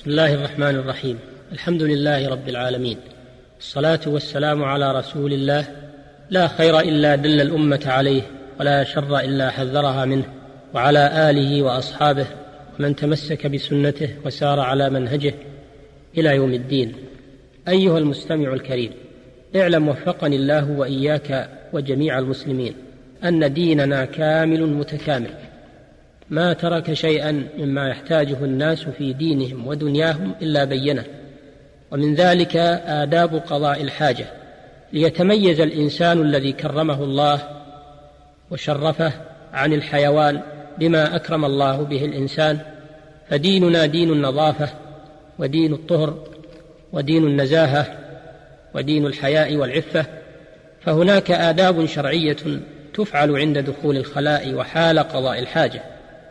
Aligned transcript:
بسم 0.00 0.10
الله 0.10 0.34
الرحمن 0.34 0.76
الرحيم. 0.76 1.18
الحمد 1.52 1.82
لله 1.82 2.28
رب 2.28 2.48
العالمين. 2.48 2.96
الصلاة 3.58 4.00
والسلام 4.06 4.64
على 4.64 4.98
رسول 4.98 5.32
الله. 5.32 5.66
لا 6.30 6.48
خير 6.48 6.80
إلا 6.80 7.16
دل 7.16 7.40
الأمة 7.40 7.80
عليه 7.86 8.22
ولا 8.60 8.84
شر 8.84 9.18
إلا 9.18 9.50
حذرها 9.50 10.04
منه 10.04 10.24
وعلى 10.74 11.30
آله 11.30 11.62
وأصحابه 11.62 12.26
ومن 12.78 12.96
تمسك 12.96 13.46
بسنته 13.46 14.08
وسار 14.24 14.60
على 14.60 14.90
منهجه 14.90 15.34
إلى 16.18 16.36
يوم 16.36 16.54
الدين. 16.54 16.94
أيها 17.68 17.98
المستمع 17.98 18.52
الكريم 18.52 18.92
اعلم 19.56 19.88
وفقني 19.88 20.36
الله 20.36 20.70
وإياك 20.70 21.48
وجميع 21.72 22.18
المسلمين 22.18 22.74
أن 23.24 23.52
ديننا 23.52 24.04
كامل 24.04 24.66
متكامل. 24.66 25.34
ما 26.30 26.52
ترك 26.52 26.92
شيئا 26.92 27.48
مما 27.58 27.88
يحتاجه 27.88 28.44
الناس 28.44 28.82
في 28.82 29.12
دينهم 29.12 29.66
ودنياهم 29.66 30.34
إلا 30.42 30.64
بينه. 30.64 31.04
ومن 31.90 32.14
ذلك 32.14 32.56
آداب 32.86 33.34
قضاء 33.34 33.82
الحاجة. 33.82 34.26
ليتميز 34.92 35.60
الإنسان 35.60 36.22
الذي 36.22 36.52
كرمه 36.52 37.04
الله 37.04 37.40
وشرفه 38.50 39.12
عن 39.52 39.72
الحيوان 39.72 40.40
بما 40.78 41.16
أكرم 41.16 41.44
الله 41.44 41.76
به 41.82 42.04
الإنسان 42.04 42.58
فديننا 43.28 43.86
دين 43.86 44.10
النظافة 44.10 44.68
ودين 45.38 45.72
الطهر 45.72 46.24
ودين 46.92 47.24
النزاهة 47.24 47.98
ودين 48.74 49.06
الحياء 49.06 49.56
والعفة. 49.56 50.06
فهناك 50.80 51.30
آداب 51.30 51.86
شرعية 51.86 52.36
تفعل 52.94 53.36
عند 53.36 53.58
دخول 53.58 53.96
الخلاء 53.96 54.54
وحال 54.54 54.98
قضاء 54.98 55.38
الحاجة. 55.38 55.82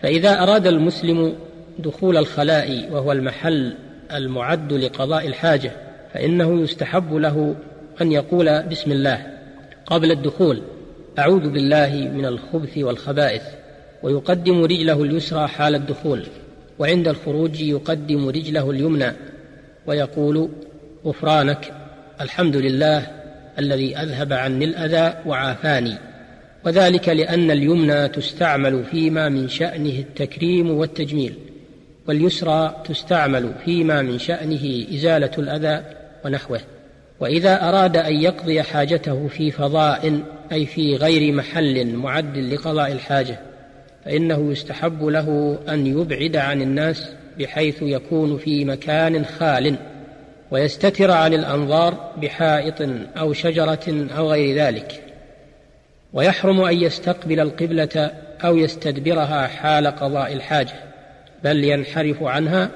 فإذا 0.01 0.43
أراد 0.43 0.67
المسلم 0.67 1.35
دخول 1.79 2.17
الخلاء 2.17 2.89
وهو 2.91 3.11
المحل 3.11 3.73
المعد 4.13 4.73
لقضاء 4.73 5.27
الحاجة 5.27 5.71
فإنه 6.13 6.61
يستحب 6.61 7.13
له 7.13 7.55
أن 8.01 8.11
يقول 8.11 8.63
بسم 8.63 8.91
الله 8.91 9.27
قبل 9.85 10.11
الدخول 10.11 10.61
أعوذ 11.19 11.49
بالله 11.49 12.11
من 12.13 12.25
الخبث 12.25 12.77
والخبائث 12.77 13.41
ويقدم 14.03 14.63
رجله 14.63 15.03
اليسرى 15.03 15.47
حال 15.47 15.75
الدخول 15.75 16.25
وعند 16.79 17.07
الخروج 17.07 17.61
يقدم 17.61 18.29
رجله 18.29 18.71
اليمنى 18.71 19.11
ويقول 19.87 20.49
غفرانك 21.05 21.73
الحمد 22.21 22.55
لله 22.55 23.07
الذي 23.59 23.97
أذهب 23.97 24.33
عني 24.33 24.65
الأذى 24.65 25.13
وعافاني. 25.25 25.97
وذلك 26.65 27.09
لأن 27.09 27.51
اليمنى 27.51 28.07
تستعمل 28.07 28.83
فيما 28.83 29.29
من 29.29 29.49
شأنه 29.49 29.99
التكريم 29.99 30.71
والتجميل 30.71 31.33
واليسرى 32.07 32.83
تستعمل 32.85 33.53
فيما 33.65 34.01
من 34.01 34.19
شأنه 34.19 34.85
إزالة 34.93 35.31
الأذى 35.37 35.83
ونحوه. 36.25 36.59
وإذا 37.19 37.69
أراد 37.69 37.97
أن 37.97 38.13
يقضي 38.13 38.63
حاجته 38.63 39.27
في 39.27 39.51
فضاء 39.51 40.21
أي 40.51 40.65
في 40.65 40.95
غير 40.95 41.33
محل 41.33 41.95
معد 41.95 42.37
لقضاء 42.37 42.91
الحاجة 42.91 43.39
فإنه 44.05 44.51
يستحب 44.51 45.03
له 45.03 45.59
أن 45.69 45.87
يبعد 45.87 46.35
عن 46.35 46.61
الناس 46.61 47.09
بحيث 47.39 47.77
يكون 47.81 48.37
في 48.37 48.65
مكان 48.65 49.25
خال 49.25 49.75
ويستتر 50.51 51.11
عن 51.11 51.33
الأنظار 51.33 52.13
بحائط 52.21 52.89
أو 53.17 53.33
شجرة 53.33 54.07
أو 54.17 54.31
غير 54.31 54.55
ذلك. 54.55 55.08
ويحرم 56.13 56.61
أن 56.61 56.81
يستقبل 56.81 57.39
القبلة 57.39 58.11
أو 58.43 58.57
يستدبرها 58.57 59.47
حال 59.47 59.87
قضاء 59.87 60.33
الحاجة 60.33 60.73
بل 61.43 61.63
ينحرف 61.63 62.23
عنها 62.23 62.69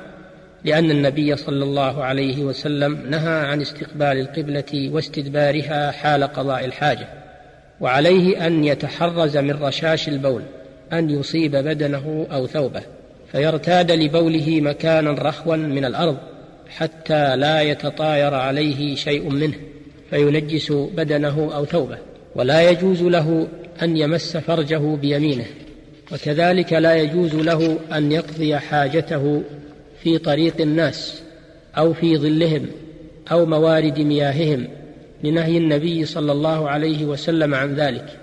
لأن 0.63 0.91
النبي 0.91 1.35
صلى 1.35 1.63
الله 1.63 2.03
عليه 2.03 2.43
وسلم 2.43 3.09
نهى 3.09 3.45
عن 3.45 3.61
استقبال 3.61 4.19
القبلة 4.19 4.89
واستدبارها 4.93 5.91
حال 5.91 6.23
قضاء 6.23 6.65
الحاجة 6.65 7.07
وعليه 7.81 8.47
أن 8.47 8.63
يتحرز 8.63 9.37
من 9.37 9.63
رشاش 9.63 10.07
البول 10.07 10.41
أن 10.93 11.09
يصيب 11.09 11.51
بدنه 11.51 12.27
أو 12.31 12.47
ثوبه 12.47 12.81
فيرتاد 13.31 13.91
لبوله 13.91 14.61
مكانا 14.61 15.11
رخوا 15.11 15.55
من 15.55 15.85
الأرض 15.85 16.17
حتى 16.69 17.35
لا 17.35 17.61
يتطاير 17.61 18.33
عليه 18.33 18.95
شيء 18.95 19.29
منه 19.29 19.55
فينجس 20.09 20.71
بدنه 20.71 21.49
أو 21.55 21.65
ثوبه. 21.65 21.97
ولا 22.35 22.69
يجوز 22.69 23.01
له 23.01 23.47
أن 23.81 23.97
يمس 23.97 24.37
فرجه 24.37 24.95
بيمينه 24.95 25.45
وكذلك 26.11 26.73
لا 26.73 26.95
يجوز 26.95 27.35
له 27.35 27.77
أن 27.93 28.11
يقضي 28.11 28.57
حاجته 28.57 29.43
في 30.03 30.17
طريق 30.17 30.61
الناس 30.61 31.21
أو 31.77 31.93
في 31.93 32.17
ظلهم 32.17 32.67
أو 33.31 33.45
موارد 33.45 33.99
مياههم 33.99 34.67
لنهي 35.23 35.57
النبي 35.57 36.05
صلى 36.05 36.31
الله 36.31 36.69
عليه 36.69 37.05
وسلم 37.05 37.53
عن 37.55 37.75
ذلك 37.75 38.19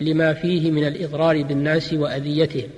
لما 0.00 0.32
فيه 0.32 0.70
من 0.70 0.86
الإضرار 0.86 1.42
بالناس 1.42 1.92
وأذيتهم. 1.92 2.68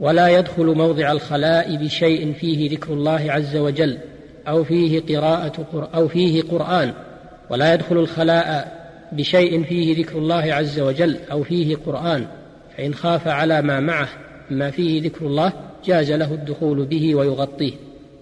ولا 0.00 0.28
يدخل 0.28 0.64
موضع 0.64 1.12
الخلاء 1.12 1.76
بشيء 1.76 2.32
فيه 2.32 2.70
ذكر 2.70 2.92
الله 2.92 3.24
عز 3.28 3.56
وجل 3.56 3.98
أو 4.48 4.64
فيه 4.64 5.00
قراءة 5.00 5.88
أو 5.94 6.08
فيه 6.08 6.42
قرآن 6.42 6.92
ولا 7.50 7.74
يدخل 7.74 7.96
الخلاء 7.96 8.75
بشيء 9.12 9.64
فيه 9.64 9.98
ذكر 9.98 10.18
الله 10.18 10.54
عز 10.54 10.80
وجل 10.80 11.16
أو 11.30 11.42
فيه 11.42 11.76
قرآن 11.76 12.26
فإن 12.76 12.94
خاف 12.94 13.28
على 13.28 13.62
ما 13.62 13.80
معه 13.80 14.08
ما 14.50 14.70
فيه 14.70 15.02
ذكر 15.02 15.26
الله 15.26 15.52
جاز 15.84 16.12
له 16.12 16.34
الدخول 16.34 16.84
به 16.84 17.14
ويغطيه. 17.14 17.72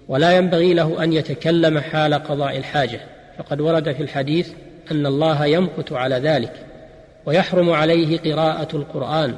ولا 0.08 0.36
ينبغي 0.36 0.74
له 0.74 1.04
أن 1.04 1.12
يتكلم 1.12 1.78
حال 1.78 2.14
قضاء 2.14 2.56
الحاجة. 2.56 3.00
فقد 3.38 3.60
ورد 3.60 3.92
في 3.92 4.02
الحديث 4.02 4.52
أن 4.90 5.06
الله 5.06 5.46
يمقت 5.46 5.92
على 5.92 6.14
ذلك 6.14 6.52
ويحرم 7.26 7.70
عليه 7.70 8.18
قراءة 8.18 8.76
القرآن. 8.76 9.34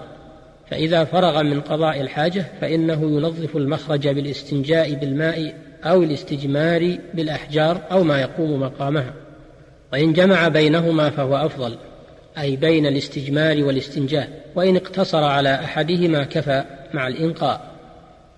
فإذا 0.71 1.05
فرغ 1.05 1.43
من 1.43 1.61
قضاء 1.61 2.01
الحاجة 2.01 2.45
فإنه 2.61 3.03
ينظف 3.03 3.57
المخرج 3.57 4.09
بالاستنجاء 4.09 4.95
بالماء 4.95 5.55
أو 5.85 6.03
الاستجمار 6.03 6.99
بالأحجار 7.15 7.81
أو 7.91 8.05
ما 8.05 8.21
يقوم 8.21 8.61
مقامها. 8.61 9.26
وإن 9.93 10.13
جمع 10.13 10.49
بينهما 10.49 11.11
فهو 11.11 11.37
أفضل 11.37 11.77
أي 12.39 12.57
بين 12.57 12.87
الاستجمار 12.87 13.65
والاستنجاء 13.65 14.45
وإن 14.55 14.77
اقتصر 14.77 15.25
على 15.25 15.55
أحدهما 15.55 16.25
كفى 16.25 16.65
مع 16.95 17.07
الإنقاء. 17.07 17.61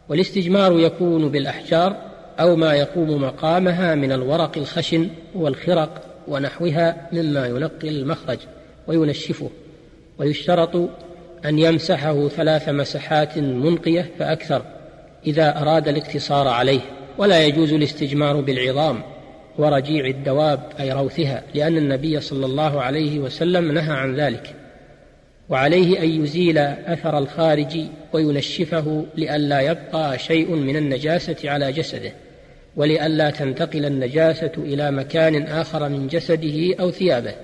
والاستجمار 0.08 0.80
يكون 0.80 1.28
بالأحجار 1.28 1.96
أو 2.40 2.56
ما 2.56 2.74
يقوم 2.74 3.22
مقامها 3.22 3.94
من 3.94 4.12
الورق 4.12 4.58
الخشن 4.58 5.08
والخرق 5.34 6.02
ونحوها 6.28 7.08
مما 7.12 7.46
ينقي 7.46 7.88
المخرج 7.88 8.38
وينشفه. 8.86 9.50
ويشترط 10.18 10.76
أن 11.44 11.58
يمسحه 11.58 12.28
ثلاث 12.28 12.68
مسحات 12.68 13.38
منقية 13.38 14.10
فأكثر 14.18 14.62
إذا 15.26 15.62
أراد 15.62 15.88
الاقتصار 15.88 16.48
عليه. 16.48 16.80
ولا 17.18 17.44
يجوز 17.44 17.72
الاستجمار 17.72 18.40
بالعظام. 18.40 19.02
ورجيع 19.58 20.06
الدواب 20.06 20.60
أي 20.80 20.92
روثها 20.92 21.42
لأن 21.54 21.76
النبي 21.76 22.20
صلى 22.20 22.46
الله 22.46 22.82
عليه 22.82 23.18
وسلم 23.18 23.72
نهى 23.72 23.92
عن 23.92 24.16
ذلك. 24.16 24.54
وعليه 25.48 26.02
أن 26.02 26.22
يزيل 26.22 26.58
أثر 26.58 27.18
الخارج 27.18 27.80
وينشفه 28.12 29.06
لئلا 29.16 29.60
يبقى 29.60 30.18
شيء 30.18 30.54
من 30.54 30.76
النجاسة 30.76 31.36
على 31.44 31.72
جسده 31.72 32.12
ولئلا 32.76 33.30
تنتقل 33.30 33.84
النجاسة 33.84 34.52
إلى 34.58 34.90
مكان 34.90 35.42
آخر 35.42 35.88
من 35.88 36.08
جسده 36.08 36.74
أو 36.80 36.90
ثيابه. 36.90 37.34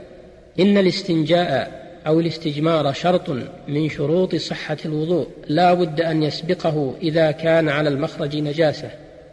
إن 0.61 0.79
الاستنجاء 0.79 1.85
أو 2.07 2.21
الاستجمار 2.21 2.93
شرط 2.93 3.31
من 3.69 3.89
شروط 3.89 4.35
صحة 4.35 4.77
الوضوء. 4.85 5.29
لا 5.49 5.75
بد 5.75 6.01
أن 6.01 6.23
يسبقه 6.23 6.95
إذا 7.03 7.31
كان 7.31 7.69
على 7.69 7.89
المخرج 7.89 8.37
نجاسة. 8.37 8.91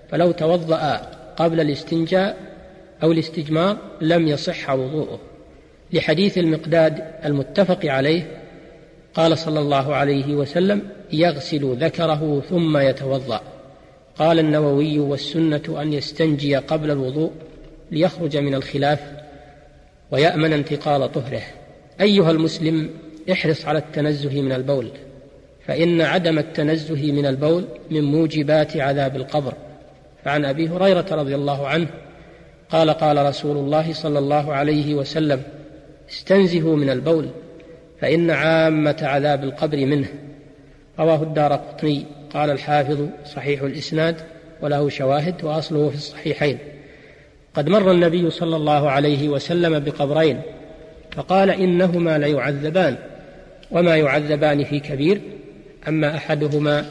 فلو 0.09 0.31
توضأ 0.31 1.01
قبل 1.37 1.61
الاستنجاء 1.61 2.50
أو 3.03 3.11
الاستجمار 3.11 3.77
لم 4.01 4.27
يصح 4.27 4.69
وضوءه. 4.69 5.19
لحديث 5.93 6.37
المقداد 6.37 7.03
المتفق 7.25 7.85
عليه 7.85 8.41
قال 9.13 9.37
صلى 9.37 9.59
الله 9.59 9.95
عليه 9.95 10.35
وسلم 10.35 10.81
يغسل 11.13 11.77
ذكره 11.79 12.41
ثم 12.49 12.77
يتوضأ. 12.77 13.41
قال 14.15 14.39
النووي 14.39 14.99
والسنة 14.99 15.81
أن 15.81 15.93
يستنجي 15.93 16.55
قبل 16.55 16.91
الوضوء 16.91 17.31
ليخرج 17.91 18.37
من 18.37 18.55
الخلاف 18.55 18.99
ويأمن 20.11 20.53
انتقال 20.53 21.11
طهره. 21.11 21.43
أيها 22.01 22.31
المسلم 22.31 22.89
احرص 23.31 23.65
على 23.65 23.79
التنزه 23.79 24.41
من 24.41 24.51
البول 24.51 24.91
فإن 25.67 26.01
عدم 26.01 26.39
التنزه 26.39 27.11
من 27.11 27.25
البول 27.25 27.65
من 27.91 28.03
موجبات 28.03 28.77
عذاب 28.77 29.15
القبر. 29.15 29.53
فعن 30.23 30.45
أبي 30.45 30.69
هريرة 30.69 31.05
رضي 31.11 31.35
الله 31.35 31.67
عنه 31.67 31.87
قال 32.71 32.89
قال 32.89 33.25
رسول 33.25 33.57
الله 33.57 33.93
صلى 33.93 34.19
الله 34.19 34.53
عليه 34.53 34.95
وسلم 34.95 35.41
استنزهوا 36.09 36.75
من 36.75 36.89
البول 36.89 37.29
فإن 38.01 38.31
عامة 38.31 38.97
عذاب 39.01 39.43
القبر 39.43 39.77
منه. 39.77 40.07
رواه 40.99 41.23
الدار 41.23 41.53
قطني. 41.53 42.05
قال 42.33 42.49
الحافظ 42.49 43.07
صحيح 43.25 43.61
الإسناد 43.61 44.15
وله 44.61 44.89
شواهد 44.89 45.43
وأصله 45.43 45.89
في 45.89 45.95
الصحيحين. 45.95 46.57
قد 47.53 47.69
مر 47.69 47.91
النبي 47.91 48.29
صلى 48.29 48.55
الله 48.55 48.89
عليه 48.89 49.29
وسلم 49.29 49.79
بقبرين 49.79 50.41
فقال 51.11 51.49
إنهما 51.49 52.17
ليعذبان 52.17 52.97
وما 53.71 53.95
يعذبان 53.95 54.63
في 54.63 54.79
كبير 54.79 55.21
أما 55.87 56.15
أحدهما 56.15 56.85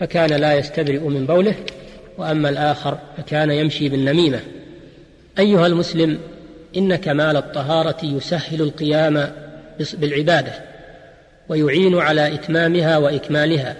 فكان 0.00 0.30
لا 0.30 0.54
يستبرئ 0.54 1.08
من 1.08 1.26
بوله 1.26 1.54
وأما 2.18 2.48
الآخر 2.48 2.98
فكان 3.16 3.50
يمشي 3.50 3.88
بالنميمة. 3.88 4.40
أيها 5.38 5.66
المسلم 5.66 6.18
إن 6.76 6.96
كمال 6.96 7.36
الطهارة 7.36 7.96
يسهل 8.02 8.62
القيام 8.62 9.32
بالعبادة 9.94 10.52
ويعين 11.48 11.98
على 11.98 12.34
إتمامها 12.34 12.98
وإكمالها 12.98 13.76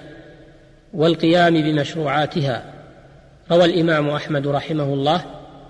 والقيام 0.94 1.54
بمشروعاتها. 1.54 2.64
روى 3.50 3.64
الإمام 3.64 4.10
أحمد 4.10 4.46
رحمه 4.46 4.94
الله 4.94 5.25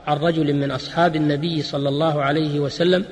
عن 0.06 0.17
رجل 0.17 0.55
من 0.55 0.70
أصحاب 0.70 1.17
النبي 1.17 1.62
صلى 1.62 1.88
الله 1.88 2.23
عليه 2.23 2.61
وسلم 2.61 3.05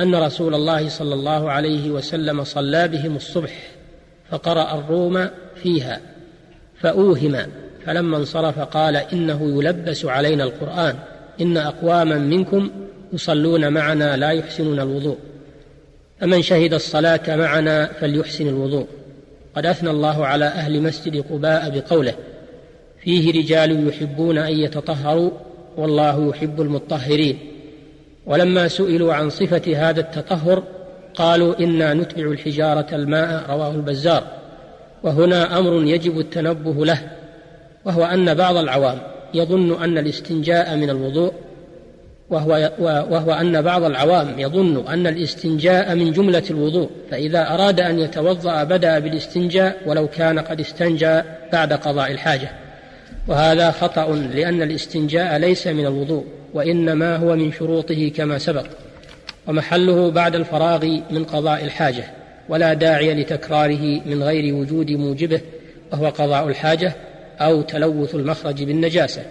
أن 0.00 0.14
رسول 0.14 0.54
الله 0.54 0.88
صلى 0.88 1.14
الله 1.14 1.50
عليه 1.50 1.90
وسلم 1.90 2.44
صلى 2.44 2.88
بهم 2.88 3.16
الصبح 3.16 3.52
فقرأ 4.30 4.78
الروم 4.78 5.28
فيها 5.62 6.00
فأوهم 6.80 7.36
فلما 7.86 8.16
انصرف 8.16 8.58
قال 8.58 8.96
إنه 8.96 9.58
يلبس 9.58 10.04
علينا 10.04 10.44
القرآن. 10.44 10.96
إن 11.40 11.56
أقواما 11.56 12.18
منكم 12.18 12.70
يصلون 13.12 13.72
معنا 13.72 14.16
لا 14.16 14.30
يحسنون 14.30 14.80
الوضوء. 14.80 15.16
فمن 16.20 16.42
شهد 16.42 16.74
الصلاة 16.74 17.36
معنا 17.36 17.86
فليحسن 17.86 18.48
الوضوء. 18.48 18.86
قد 19.56 19.66
أثنى 19.66 19.90
الله 19.90 20.26
على 20.26 20.44
أهل 20.44 20.82
مسجد 20.82 21.24
قباء 21.30 21.70
بقوله 21.70 22.14
فيه 23.00 23.32
رجال 23.32 23.88
يحبون 23.88 24.38
أن 24.38 24.52
يتطهروا 24.58 25.30
والله 25.76 26.28
يحب 26.28 26.60
المطهرين. 26.60 27.38
ولما 28.26 28.68
سئلوا 28.68 29.14
عن 29.14 29.30
صفة 29.30 29.88
هذا 29.88 30.00
التطهر 30.00 30.62
قالوا 31.14 31.60
إنا 31.60 31.94
نتبع 31.94 32.30
الحجارة 32.30 32.86
الماء 32.92 33.50
رواه 33.50 33.70
البزار. 33.70 34.22
وهنا 35.02 35.58
أمر 35.58 35.84
يجب 35.84 36.18
التنبه 36.18 36.86
له 36.86 36.98
وهو 37.84 38.04
أن 38.04 38.34
بعض 38.34 38.56
العوام 38.56 38.98
يظن 39.34 39.82
أن 39.82 39.98
الاستنجاء 39.98 40.76
من 40.76 40.90
الوضوء 40.90 41.32
وهو, 42.30 42.72
وهو 43.10 43.32
أن 43.32 43.62
بعض 43.62 43.84
العوام 43.84 44.40
يظن 44.40 44.86
أن 44.86 45.06
الاستنجاء 45.06 45.94
من 45.94 46.12
جملة 46.12 46.42
الوضوء 46.50 46.90
فإذا 47.10 47.54
أراد 47.54 47.80
أن 47.80 47.98
يتوضأ 47.98 48.64
بدأ 48.64 48.98
بالاستنجاء 48.98 49.76
ولو 49.86 50.08
كان 50.08 50.38
قد 50.38 50.60
استنجى 50.60 51.22
بعد 51.52 51.72
قضاء 51.72 52.10
الحاجة. 52.10 52.50
وهذا 53.28 53.70
خطأ 53.70 54.12
لأن 54.34 54.62
الاستنجاء 54.62 55.36
ليس 55.36 55.66
من 55.66 55.86
الوضوء 55.86 56.24
وإنما 56.54 57.16
هو 57.16 57.36
من 57.36 57.52
شروطه 57.52 58.12
كما 58.16 58.38
سبق. 58.38 58.66
ومحله 59.46 60.10
بعد 60.10 60.34
الفراغ 60.34 60.84
من 61.10 61.24
قضاء 61.24 61.64
الحاجة 61.64 62.04
ولا 62.48 62.74
داعي 62.74 63.14
لتكراره 63.14 64.00
من 64.06 64.22
غير 64.22 64.54
وجود 64.54 64.90
موجبه 64.90 65.40
وهو 65.92 66.06
قضاء 66.06 66.48
الحاجة 66.48 66.92
أو 67.40 67.62
تلوث 67.62 68.14
المخرج 68.14 68.62
بالنجاسة. 68.62 69.22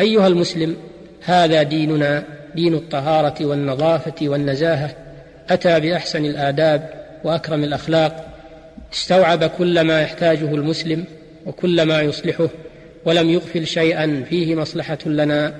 أيها 0.00 0.26
المسلم 0.26 0.76
هذا 1.24 1.62
ديننا 1.62 2.24
دين 2.54 2.74
الطهارة 2.74 3.46
والنظافة 3.46 4.14
والنزاهة. 4.28 4.90
أتى 5.50 5.80
بأحسن 5.80 6.24
الآداب 6.24 6.90
وأكرم 7.24 7.64
الأخلاق. 7.64 8.26
استوعب 8.92 9.44
كل 9.44 9.80
ما 9.80 10.02
يحتاجه 10.02 10.54
المسلم 10.54 11.04
وكل 11.46 11.82
ما 11.82 12.00
يصلحه 12.00 12.48
ولم 13.04 13.30
يغفل 13.30 13.66
شيئا 13.66 14.24
فيه 14.28 14.54
مصلحة 14.54 14.98
لنا 15.06 15.54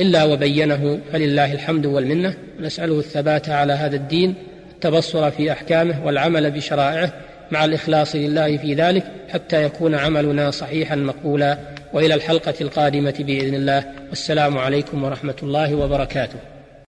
إلا 0.00 0.24
وبينه. 0.24 0.98
فلله 1.12 1.52
الحمد 1.52 1.86
والمنة. 1.86 2.34
نسأله 2.60 2.98
الثبات 2.98 3.48
على 3.48 3.72
هذا 3.72 3.96
الدين 3.96 4.34
التبصر 4.76 5.30
في 5.30 5.52
أحكامه 5.52 6.06
والعمل 6.06 6.50
بشرائعه 6.50 7.12
مع 7.50 7.64
الإخلاص 7.64 8.16
لله 8.16 8.56
في 8.56 8.74
ذلك 8.74 9.04
حتى 9.28 9.64
يكون 9.64 9.94
عملنا 9.94 10.50
صحيحا 10.50 10.96
مقبولا. 10.96 11.58
وإلى 11.92 12.14
الحلقة 12.14 12.54
القادمة 12.60 13.14
بإذن 13.18 13.54
الله. 13.54 13.84
والسلام 14.08 14.58
عليكم 14.58 15.04
ورحمة 15.04 15.36
الله 15.42 15.74
وبركاته. 15.74 16.55